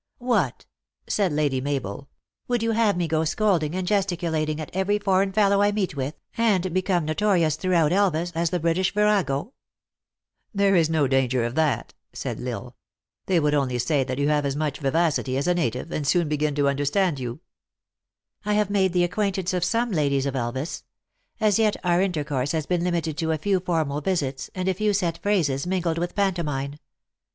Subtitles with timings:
[0.17, 0.65] "What!"
[1.07, 2.09] said Lady Mabel.
[2.47, 5.95] "Would you have me go scolding and gesticulating at every foreign fel low I meet
[5.95, 9.53] with, and become notorious throughout Elvas as the British virago?"
[10.55, 12.75] "There is no danger of that," said L Isle.
[13.27, 16.27] "They would only say that you have as much vivacity as a native, and soon
[16.27, 18.55] begin to understand you." THE ACTRESS IN HIGH LIFE.
[18.55, 20.83] 55" I have made the acquaintance of some ladies of Elvas.
[21.39, 24.93] As yet our intercourse has been limited to a few formal visits, and a few
[24.93, 26.77] set phrases mingled with pantomime.